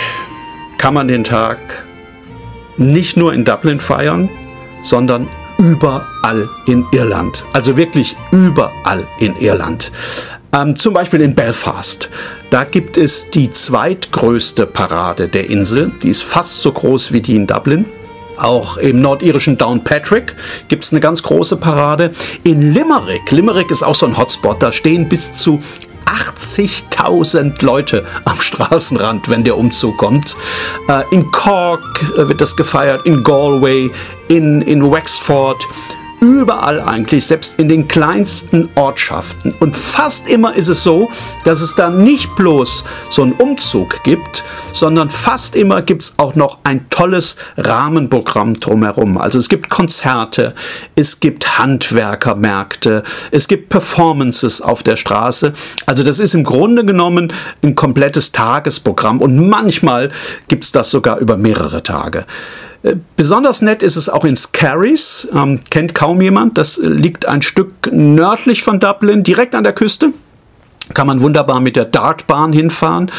kann 0.76 0.92
man 0.92 1.08
den 1.08 1.25
Tag 1.25 1.58
nicht 2.76 3.16
nur 3.16 3.32
in 3.32 3.46
Dublin 3.46 3.80
feiern, 3.80 4.28
sondern 4.82 5.28
überall 5.58 6.49
in 6.66 6.84
Irland. 6.92 7.44
Also 7.54 7.78
wirklich 7.78 8.16
überall 8.32 9.06
in 9.18 9.34
Irland. 9.38 9.92
Ähm, 10.52 10.78
zum 10.78 10.92
Beispiel 10.92 11.22
in 11.22 11.34
Belfast. 11.34 12.11
Da 12.50 12.64
gibt 12.64 12.99
es 12.99 13.30
die 13.30 13.50
zweitgrößte 13.50 14.66
Parade 14.66 15.28
der 15.28 15.49
Insel. 15.49 15.92
Die 16.02 16.11
ist 16.11 16.22
fast 16.22 16.61
so 16.61 16.70
groß 16.70 17.12
wie 17.12 17.22
die 17.22 17.37
in 17.37 17.46
Dublin. 17.46 17.87
Auch 18.37 18.76
im 18.76 19.00
nordirischen 19.00 19.56
Downpatrick 19.56 20.34
gibt 20.68 20.84
es 20.84 20.92
eine 20.92 21.00
ganz 21.00 21.22
große 21.22 21.56
Parade. 21.56 22.11
In 22.44 22.75
Limerick, 22.75 23.30
Limerick 23.30 23.70
ist 23.70 23.82
auch 23.82 23.94
so 23.94 24.04
ein 24.04 24.18
Hotspot, 24.18 24.62
da 24.62 24.70
stehen 24.70 25.08
bis 25.08 25.37
zu 25.37 25.61
80.000 26.12 27.64
Leute 27.64 28.04
am 28.25 28.40
Straßenrand, 28.40 29.28
wenn 29.28 29.45
der 29.45 29.57
Umzug 29.57 29.97
kommt. 29.99 30.37
Äh, 30.88 31.02
in 31.11 31.31
Cork 31.31 32.02
äh, 32.16 32.28
wird 32.28 32.40
das 32.40 32.54
gefeiert, 32.57 33.07
in 33.07 33.23
Galway, 33.23 33.90
in, 34.28 34.62
in 34.62 34.90
Wexford 34.90 35.64
überall 36.22 36.80
eigentlich, 36.80 37.26
selbst 37.26 37.58
in 37.58 37.68
den 37.68 37.88
kleinsten 37.88 38.68
Ortschaften. 38.76 39.52
Und 39.58 39.76
fast 39.76 40.28
immer 40.28 40.54
ist 40.54 40.68
es 40.68 40.84
so, 40.84 41.10
dass 41.44 41.60
es 41.60 41.74
da 41.74 41.90
nicht 41.90 42.34
bloß 42.36 42.84
so 43.10 43.22
einen 43.22 43.32
Umzug 43.32 44.04
gibt, 44.04 44.44
sondern 44.72 45.10
fast 45.10 45.56
immer 45.56 45.82
gibt 45.82 46.02
es 46.02 46.18
auch 46.18 46.36
noch 46.36 46.58
ein 46.62 46.88
tolles 46.90 47.36
Rahmenprogramm 47.56 48.54
drumherum. 48.54 49.18
Also 49.18 49.40
es 49.40 49.48
gibt 49.48 49.68
Konzerte, 49.68 50.54
es 50.94 51.18
gibt 51.18 51.58
Handwerkermärkte, 51.58 53.02
es 53.32 53.48
gibt 53.48 53.68
Performances 53.68 54.62
auf 54.62 54.84
der 54.84 54.94
Straße. 54.94 55.52
Also 55.86 56.04
das 56.04 56.20
ist 56.20 56.34
im 56.34 56.44
Grunde 56.44 56.84
genommen 56.84 57.32
ein 57.62 57.74
komplettes 57.74 58.30
Tagesprogramm 58.30 59.20
und 59.20 59.48
manchmal 59.48 60.10
gibt 60.46 60.64
es 60.64 60.70
das 60.70 60.90
sogar 60.90 61.18
über 61.18 61.36
mehrere 61.36 61.82
Tage. 61.82 62.26
Besonders 63.16 63.62
nett 63.62 63.82
ist 63.82 63.96
es 63.96 64.08
auch 64.08 64.24
in 64.24 64.34
Scaries, 64.34 65.28
ähm, 65.32 65.60
kennt 65.70 65.94
kaum 65.94 66.20
jemand. 66.20 66.58
Das 66.58 66.78
liegt 66.82 67.26
ein 67.26 67.42
Stück 67.42 67.92
nördlich 67.92 68.62
von 68.62 68.80
Dublin, 68.80 69.22
direkt 69.22 69.54
an 69.54 69.62
der 69.62 69.72
Küste. 69.72 70.12
Kann 70.92 71.06
man 71.06 71.20
wunderbar 71.20 71.60
mit 71.60 71.76
der 71.76 71.84
Dartbahn 71.84 72.52
hinfahren. 72.52 73.10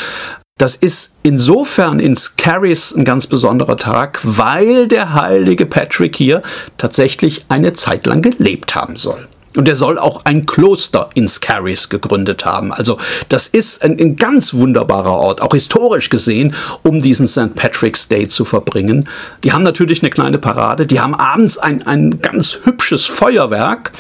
Das 0.58 0.75
ist 0.75 1.15
insofern 1.24 2.00
in 2.00 2.15
Scaries 2.15 2.93
ein 2.93 3.05
ganz 3.05 3.25
besonderer 3.25 3.77
Tag, 3.77 4.20
weil 4.24 4.88
der 4.88 5.13
heilige 5.13 5.65
Patrick 5.65 6.15
hier 6.15 6.43
tatsächlich 6.77 7.46
eine 7.50 7.74
Zeit 7.74 8.05
lang 8.05 8.22
gelebt 8.22 8.75
haben 8.75 8.98
soll. 8.98 9.27
Und 9.55 9.67
er 9.67 9.75
soll 9.75 10.00
auch 10.00 10.22
ein 10.25 10.45
Kloster 10.45 11.10
in 11.13 11.27
Scaris 11.27 11.89
gegründet 11.89 12.45
haben. 12.45 12.72
Also 12.74 12.98
das 13.29 13.48
ist 13.48 13.83
ein, 13.83 14.00
ein, 14.00 14.15
ganz 14.15 14.53
wunderbarer 14.53 15.12
Ort, 15.12 15.41
auch 15.41 15.53
historisch 15.53 16.10
gesehen, 16.10 16.55
um 16.81 17.00
diesen 17.00 17.27
St. 17.27 17.53
Patrick's 17.55 18.07
Day 18.07 18.27
zu 18.27 18.45
verbringen. 18.45 19.07
Die 19.43 19.53
haben 19.53 19.63
natürlich 19.63 20.01
eine 20.01 20.10
kleine 20.10 20.39
Parade, 20.39 20.88
die 20.88 21.00
haben 21.00 21.13
abends 21.13 21.57
ein, 21.57 21.86
ein 21.86 22.22
ganz 22.22 22.60
hübsches 22.63 23.05
Feuerwerk. 23.05 23.91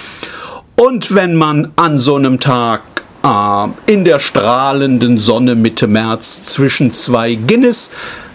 Und 0.75 1.13
wenn 1.13 1.35
man 1.35 1.71
an 1.75 1.99
so 1.99 2.15
einem 2.15 2.39
Tag 2.39 2.81
äh, 3.23 3.67
in 3.85 4.05
der 4.05 4.19
strahlenden 4.19 5.19
Sonne 5.19 5.55
Mitte 5.55 5.87
März 5.87 6.45
zwischen 6.45 6.91
zwei 6.91 7.35
Guinness 7.35 7.91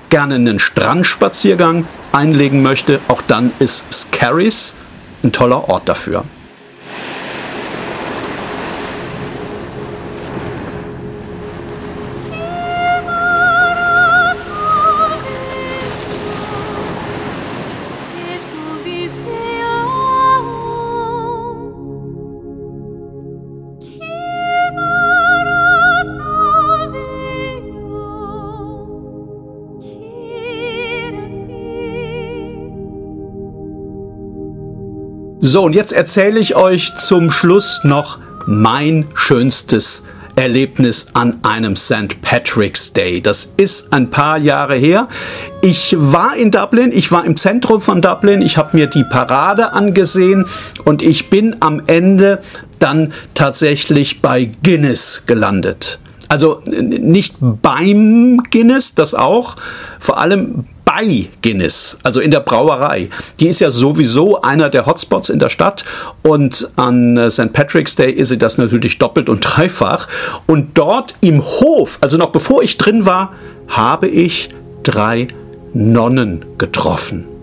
gerne 0.08 0.37
einen 0.37 0.58
Strandspaziergang 0.58 1.87
einlegen 2.12 2.62
möchte, 2.62 3.00
auch 3.08 3.22
dann 3.22 3.52
ist 3.58 3.92
Scaris 3.92 4.75
ein 5.22 5.32
toller 5.32 5.68
Ort 5.68 5.88
dafür. 5.88 6.25
So, 35.50 35.62
und 35.62 35.75
jetzt 35.75 35.95
erzähle 35.95 36.38
ich 36.40 36.57
euch 36.57 36.95
zum 36.97 37.31
Schluss 37.31 37.81
noch 37.83 38.19
mein 38.45 39.07
schönstes 39.14 40.05
Erlebnis 40.37 41.07
an 41.14 41.38
einem 41.43 41.75
St. 41.75 42.21
Patrick's 42.21 42.93
Day. 42.93 43.23
Das 43.23 43.55
ist 43.57 43.95
ein 43.95 44.11
paar 44.11 44.37
Jahre 44.37 44.75
her. 44.75 45.09
Ich 45.62 45.97
war 45.99 46.37
in 46.37 46.50
Dublin, 46.50 46.93
ich 46.93 47.11
war 47.12 47.25
im 47.25 47.38
Zentrum 47.38 47.81
von 47.81 48.02
Dublin, 48.02 48.43
ich 48.43 48.59
habe 48.59 48.76
mir 48.76 48.88
die 48.88 49.05
Parade 49.05 49.73
angesehen 49.73 50.45
und 50.85 51.00
ich 51.00 51.31
bin 51.31 51.57
am 51.61 51.81
Ende 51.87 52.40
dann 52.78 53.14
tatsächlich 53.33 54.21
bei 54.21 54.50
Guinness 54.62 55.23
gelandet. 55.25 55.99
Also 56.28 56.61
nicht 56.67 57.37
beim 57.40 58.43
Guinness, 58.50 58.95
das 58.95 59.14
auch, 59.14 59.57
vor 59.99 60.19
allem 60.19 60.67
bei 60.88 61.28
Guinness, 61.42 61.99
also 62.02 62.18
in 62.21 62.30
der 62.30 62.40
Brauerei. 62.40 63.11
Die 63.40 63.49
ist 63.49 63.61
ja 63.61 63.71
sowieso 63.71 64.40
einer 64.40 64.71
der 64.71 64.87
Hotspots 64.87 65.28
in 65.28 65.38
der 65.38 65.50
Stadt 65.50 65.85
und 66.23 66.71
an 66.76 67.18
äh, 67.18 67.30
St. 67.30 67.52
Patrick's 67.52 67.95
Day 67.95 68.11
ist 68.11 68.30
sie 68.30 68.38
das 68.38 68.57
natürlich 68.57 68.97
doppelt 68.97 69.28
und 69.28 69.40
dreifach. 69.40 70.09
Und 70.47 70.78
dort 70.78 71.14
im 71.21 71.42
Hof, 71.42 71.99
also 72.00 72.16
noch 72.16 72.30
bevor 72.30 72.62
ich 72.62 72.78
drin 72.78 73.04
war, 73.04 73.35
habe 73.68 74.09
ich 74.09 74.49
drei 74.83 75.28
Nonnen 75.75 76.47
getroffen. 76.57 77.38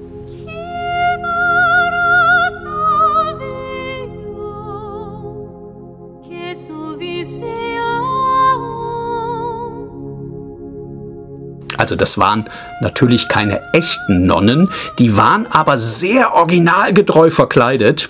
Also 11.86 11.96
das 11.96 12.18
waren 12.18 12.46
natürlich 12.82 13.28
keine 13.28 13.62
echten 13.72 14.26
Nonnen, 14.26 14.72
die 14.98 15.16
waren 15.16 15.46
aber 15.52 15.78
sehr 15.78 16.34
originalgetreu 16.34 17.30
verkleidet. 17.30 18.10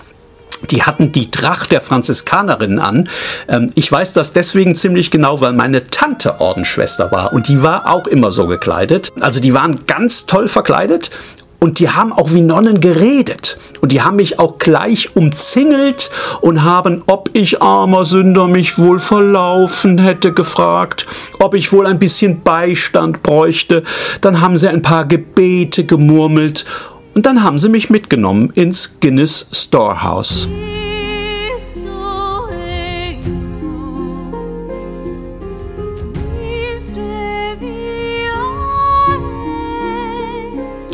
Die 0.72 0.84
hatten 0.84 1.12
die 1.12 1.30
Tracht 1.30 1.74
der 1.74 1.82
Franziskanerinnen 1.82 2.80
an. 2.80 3.10
Ähm, 3.50 3.70
ich 3.76 3.92
weiß 3.92 4.14
das 4.14 4.32
deswegen 4.32 4.76
ziemlich 4.76 5.12
genau, 5.12 5.42
weil 5.42 5.52
meine 5.52 5.84
Tante 5.84 6.40
Ordensschwester 6.40 7.12
war 7.12 7.34
und 7.34 7.50
die 7.50 7.64
war 7.64 7.94
auch 7.94 8.08
immer 8.08 8.32
so 8.32 8.48
gekleidet. 8.48 9.12
Also 9.20 9.42
die 9.42 9.54
waren 9.54 9.86
ganz 9.88 10.26
toll 10.26 10.48
verkleidet 10.48 11.12
und 11.60 11.80
die 11.80 11.90
haben 11.90 12.14
auch 12.14 12.32
wie 12.34 12.42
Nonnen 12.42 12.80
geredet. 12.80 13.58
Und 13.82 13.92
die 13.92 14.02
haben 14.02 14.18
mich 14.18 14.40
auch 14.40 14.58
gleich 14.58 15.16
umzingelt 15.16 16.12
und 16.42 16.64
haben, 16.64 17.04
ob 17.08 17.30
ich 17.34 17.62
armer 17.62 18.06
Sünder 18.06 18.48
mich 18.48 18.78
wohl 18.78 19.00
verlaufen 19.00 19.98
hätte, 19.98 20.34
gefragt, 20.34 21.06
ob 21.40 21.54
ich 21.54 21.72
wohl 21.72 21.88
ein 21.88 22.00
bisschen 22.00 22.42
Beistand 22.42 23.24
bräuchte. 23.24 23.84
Dann 24.22 24.42
haben 24.42 24.58
sie 24.58 24.70
ein 24.70 24.82
paar 24.82 25.06
Gebete 25.06 25.86
gemurmelt 25.86 26.66
und 27.14 27.26
dann 27.26 27.44
haben 27.44 27.60
sie 27.60 27.70
mich 27.70 27.90
mitgenommen 27.90 28.52
ins 28.56 29.00
Guinness 29.00 29.48
Storehouse. 29.52 30.48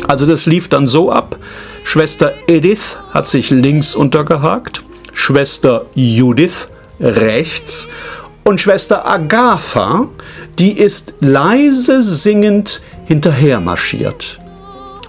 Also 0.08 0.26
das 0.26 0.46
lief 0.46 0.68
dann 0.68 0.86
so 0.86 1.10
ab. 1.10 1.38
Schwester 1.84 2.34
Edith 2.46 2.96
hat 3.10 3.28
sich 3.28 3.50
links 3.50 3.94
untergehakt, 3.94 4.82
Schwester 5.12 5.86
Judith 5.94 6.68
rechts 7.00 7.88
und 8.44 8.60
Schwester 8.60 9.06
Agatha, 9.06 10.08
die 10.58 10.72
ist 10.72 11.14
leise 11.20 12.02
singend 12.02 12.82
hinterher 13.04 13.60
marschiert. 13.60 14.38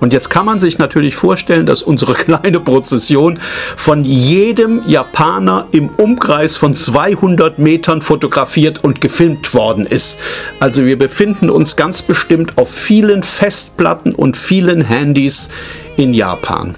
Und 0.04 0.12
jetzt 0.12 0.30
kann 0.30 0.46
man 0.46 0.60
sich 0.60 0.80
natürlich 0.80 1.16
vorstellen, 1.16 1.66
dass 1.66 1.82
unsere 1.82 2.14
kleine 2.14 2.60
Prozession 2.60 3.40
von 3.78 4.04
jedem 4.04 4.82
Japaner 4.86 5.68
im 5.72 5.90
Umkreis 5.92 6.58
von 6.58 6.76
200 6.76 7.58
Metern 7.58 8.02
fotografiert 8.02 8.84
und 8.84 9.00
gefilmt 9.00 9.54
worden 9.54 9.86
ist. 9.86 10.20
Also 10.60 10.86
wir 10.86 11.00
befinden 11.00 11.50
uns 11.50 11.78
ganz 11.78 12.02
bestimmt 12.02 12.58
auf 12.58 12.70
vielen 12.70 13.24
Festplatten 13.24 14.14
und 14.14 14.36
vielen 14.36 14.82
Handys 14.82 15.50
in 15.96 16.14
Japan. 16.14 16.76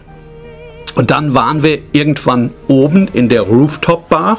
Und 0.94 1.10
dann 1.10 1.34
waren 1.34 1.64
wir 1.64 1.80
irgendwann 1.94 2.52
oben 2.68 3.08
in 3.08 3.28
der 3.28 3.42
Rooftop 3.42 4.08
Bar. 4.08 4.38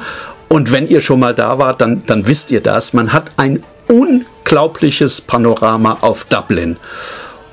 Und 0.49 0.71
wenn 0.71 0.87
ihr 0.87 1.00
schon 1.00 1.19
mal 1.19 1.35
da 1.35 1.59
wart, 1.59 1.81
dann, 1.81 2.05
dann 2.07 2.28
wisst 2.28 2.52
ihr 2.52 2.61
das. 2.61 2.93
Man 2.93 3.12
hat 3.12 3.33
ein 3.37 3.64
unglaubliches 3.88 5.23
Panorama 5.23 5.99
auf 6.02 6.26
Dublin. 6.26 6.76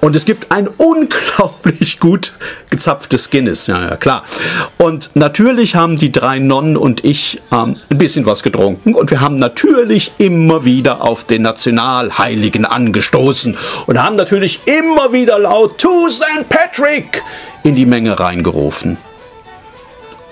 Und 0.03 0.17
es 0.17 0.25
gibt 0.25 0.51
ein 0.51 0.67
unglaublich 0.67 1.97
gut 1.97 2.34
gezapftes 2.69 3.30
Guinness. 3.30 3.67
Ja, 3.67 3.88
ja, 3.88 3.95
klar. 3.95 4.23
Und 4.78 5.12
natürlich 5.13 5.75
haben 5.75 5.95
die 5.95 6.12
drei 6.12 6.39
Nonnen 6.39 6.75
und 6.75 7.06
ich 7.06 7.41
ähm, 7.54 7.78
ein 7.89 7.97
bisschen 7.97 8.25
was 8.25 8.43
getrunken. 8.43 8.95
Und 8.95 9.12
wir 9.12 9.21
haben 9.21 9.38
natürlich 9.38 10.12
immer 10.17 10.65
wieder 10.65 11.01
auf 11.01 11.23
den 11.23 11.43
Nationalheiligen 11.43 12.65
angestoßen. 12.65 13.56
Und 13.86 14.04
haben 14.04 14.17
natürlich 14.17 14.60
immer 14.65 15.13
wieder 15.13 15.39
laut 15.39 15.78
To 15.78 16.10
St. 16.10 16.49
Patrick 16.49 17.23
in 17.63 17.73
die 17.73 17.86
Menge 17.86 18.19
reingerufen. 18.19 18.97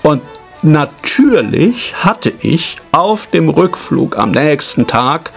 Und 0.03 0.21
natürlich 0.63 1.95
hatte 1.95 2.33
ich 2.41 2.75
auf 2.91 3.27
dem 3.27 3.47
Rückflug 3.47 4.17
am 4.17 4.31
nächsten 4.31 4.85
Tag 4.85 5.31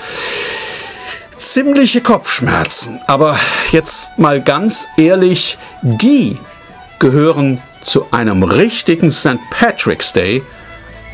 ziemliche 1.36 2.00
Kopfschmerzen. 2.00 3.00
Aber 3.06 3.38
jetzt 3.72 4.18
mal 4.18 4.42
ganz 4.42 4.88
ehrlich, 4.96 5.58
die 5.82 6.38
gehören 6.98 7.60
zu 7.82 8.10
einem 8.12 8.42
richtigen 8.42 9.10
St. 9.10 9.38
Patrick's 9.50 10.12
Day 10.12 10.42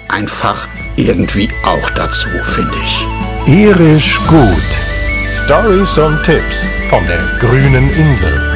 einfach 0.09 0.69
irgendwie 0.97 1.51
auch 1.65 1.91
dazu, 1.91 2.29
finde 2.45 2.75
ich. 2.85 3.07
Irisch 3.47 4.21
gut. 4.27 4.71
Stories 5.33 5.97
und 5.99 6.23
Tipps 6.25 6.67
von 6.89 7.07
der 7.07 7.21
grünen 7.39 7.89
Insel. 7.91 8.51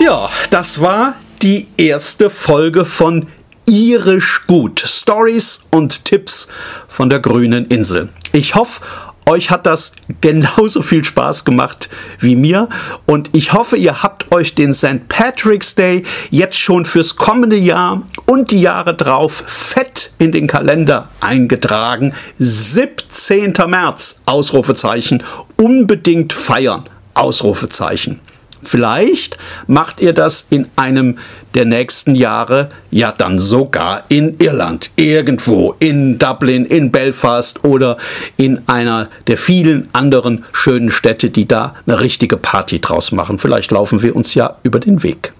Ja, 0.00 0.28
das 0.50 0.80
war 0.80 1.14
die 1.42 1.68
erste 1.76 2.30
Folge 2.30 2.84
von 2.84 3.28
Irisch 3.66 4.42
Gut. 4.46 4.80
Stories 4.80 5.66
und 5.70 6.04
Tipps 6.04 6.48
von 6.88 7.10
der 7.10 7.20
grünen 7.20 7.66
Insel. 7.66 8.08
Ich 8.32 8.54
hoffe, 8.54 8.80
euch 9.26 9.50
hat 9.50 9.66
das 9.66 9.92
genauso 10.20 10.82
viel 10.82 11.04
Spaß 11.04 11.44
gemacht 11.44 11.88
wie 12.18 12.34
mir 12.34 12.68
und 13.06 13.30
ich 13.34 13.52
hoffe, 13.52 13.76
ihr 13.76 14.02
habt 14.02 14.32
euch 14.32 14.54
den 14.54 14.74
St. 14.74 15.08
Patrick's 15.08 15.74
Day 15.74 16.04
jetzt 16.30 16.58
schon 16.58 16.84
fürs 16.84 17.16
kommende 17.16 17.56
Jahr 17.56 18.02
und 18.26 18.50
die 18.50 18.62
Jahre 18.62 18.94
drauf 18.94 19.44
fett 19.46 20.12
in 20.18 20.32
den 20.32 20.46
Kalender 20.46 21.08
eingetragen. 21.20 22.14
17. 22.38 23.52
März, 23.66 24.22
Ausrufezeichen, 24.26 25.22
unbedingt 25.56 26.32
feiern, 26.32 26.84
Ausrufezeichen. 27.14 28.20
Vielleicht 28.62 29.38
macht 29.66 30.00
ihr 30.00 30.12
das 30.12 30.46
in 30.50 30.66
einem 30.76 31.18
der 31.54 31.64
nächsten 31.64 32.14
Jahre, 32.14 32.68
ja 32.90 33.12
dann 33.16 33.38
sogar 33.38 34.04
in 34.08 34.36
Irland, 34.38 34.90
irgendwo, 34.96 35.74
in 35.78 36.18
Dublin, 36.18 36.64
in 36.64 36.90
Belfast 36.90 37.64
oder 37.64 37.96
in 38.36 38.60
einer 38.66 39.08
der 39.26 39.36
vielen 39.36 39.88
anderen 39.92 40.44
schönen 40.52 40.90
Städte, 40.90 41.30
die 41.30 41.48
da 41.48 41.74
eine 41.86 42.00
richtige 42.00 42.36
Party 42.36 42.80
draus 42.80 43.12
machen. 43.12 43.38
Vielleicht 43.38 43.70
laufen 43.70 44.02
wir 44.02 44.14
uns 44.14 44.34
ja 44.34 44.56
über 44.62 44.80
den 44.80 45.02
Weg. 45.02 45.32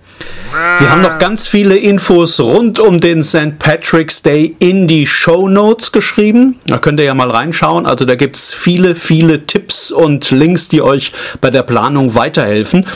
Wir 0.78 0.90
haben 0.90 1.02
noch 1.02 1.18
ganz 1.18 1.46
viele 1.46 1.76
Infos 1.76 2.40
rund 2.40 2.78
um 2.78 2.98
den 3.00 3.22
St. 3.22 3.58
Patrick's 3.58 4.22
Day 4.22 4.56
in 4.58 4.86
die 4.88 5.06
Show 5.06 5.48
Notes 5.48 5.92
geschrieben. 5.92 6.56
Da 6.66 6.78
könnt 6.78 7.00
ihr 7.00 7.06
ja 7.06 7.14
mal 7.14 7.30
reinschauen. 7.30 7.86
Also 7.86 8.04
da 8.04 8.14
gibt 8.14 8.36
es 8.36 8.54
viele, 8.54 8.94
viele 8.94 9.46
Tipps 9.46 9.90
und 9.90 10.30
Links, 10.30 10.68
die 10.68 10.82
euch 10.82 11.12
bei 11.40 11.50
der 11.50 11.62
Planung 11.62 12.14
weiterhelfen. 12.14 12.86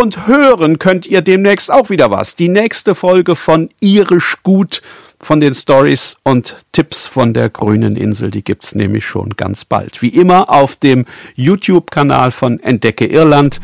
Und 0.00 0.28
hören 0.28 0.78
könnt 0.78 1.08
ihr 1.08 1.22
demnächst 1.22 1.72
auch 1.72 1.90
wieder 1.90 2.08
was. 2.08 2.36
Die 2.36 2.48
nächste 2.48 2.94
Folge 2.94 3.34
von 3.34 3.68
Irisch 3.80 4.36
Gut 4.44 4.80
von 5.18 5.40
den 5.40 5.52
Stories 5.54 6.18
und 6.22 6.54
Tipps 6.70 7.04
von 7.04 7.34
der 7.34 7.50
grünen 7.50 7.96
Insel, 7.96 8.30
die 8.30 8.44
gibt's 8.44 8.76
nämlich 8.76 9.04
schon 9.04 9.30
ganz 9.30 9.64
bald. 9.64 10.00
Wie 10.00 10.10
immer 10.10 10.50
auf 10.50 10.76
dem 10.76 11.04
YouTube-Kanal 11.34 12.30
von 12.30 12.60
Entdecke 12.60 13.06
Irland 13.06 13.60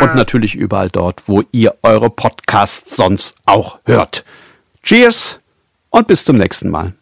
und 0.00 0.14
natürlich 0.14 0.54
überall 0.54 0.88
dort, 0.88 1.24
wo 1.28 1.42
ihr 1.52 1.74
eure 1.82 2.08
Podcasts 2.08 2.96
sonst 2.96 3.36
auch 3.44 3.78
hört. 3.84 4.24
Cheers 4.82 5.40
und 5.90 6.06
bis 6.06 6.24
zum 6.24 6.38
nächsten 6.38 6.70
Mal. 6.70 6.94